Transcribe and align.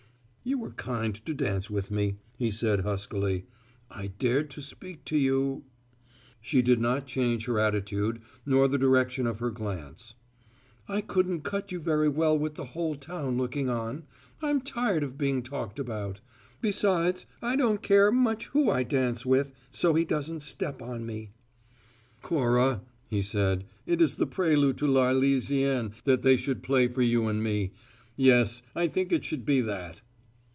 "You 0.43 0.57
were 0.57 0.71
kind 0.71 1.13
to 1.27 1.35
dance 1.35 1.69
with 1.69 1.91
me," 1.91 2.15
he 2.35 2.49
said 2.49 2.79
huskily. 2.81 3.45
"I 3.91 4.07
dared 4.07 4.49
to 4.51 4.61
speak 4.63 5.05
to 5.05 5.15
you" 5.15 5.65
She 6.41 6.63
did 6.63 6.81
not 6.81 7.05
change 7.05 7.45
her 7.45 7.59
attitude 7.59 8.21
nor 8.43 8.67
the 8.67 8.79
direction 8.79 9.27
of 9.27 9.37
her 9.37 9.51
glance. 9.51 10.15
"I 10.87 11.01
couldn't 11.01 11.41
cut 11.43 11.71
you 11.71 11.79
very 11.79 12.09
well 12.09 12.39
with 12.39 12.55
the 12.55 12.65
whole 12.73 12.95
town 12.95 13.37
looking 13.37 13.69
on. 13.69 14.07
I'm 14.41 14.61
tired 14.61 15.03
of 15.03 15.15
being 15.15 15.43
talked 15.43 15.77
about. 15.77 16.21
Besides, 16.59 17.27
I 17.39 17.55
don't 17.55 17.83
care 17.83 18.11
much 18.11 18.47
who 18.47 18.71
I 18.71 18.81
dance 18.81 19.23
with 19.23 19.51
so 19.69 19.93
he 19.93 20.05
doesn't 20.05 20.39
step 20.41 20.81
on 20.81 21.05
me." 21.05 21.29
"Cora," 22.23 22.81
he 23.11 23.21
said, 23.21 23.63
"it 23.85 24.01
is 24.01 24.15
the 24.15 24.25
prelude 24.25 24.79
to 24.79 24.85
`L'Arlesienne' 24.87 25.93
that 26.05 26.23
they 26.23 26.35
should 26.35 26.63
play 26.63 26.87
for 26.87 27.03
you 27.03 27.27
and 27.27 27.43
me. 27.43 27.73
Yes, 28.15 28.63
I 28.75 28.87
think 28.87 29.11
it 29.11 29.23
should 29.23 29.45
be 29.45 29.61
that." 29.61 30.01